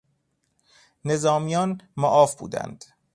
[1.05, 2.85] نظامیان معاف بودند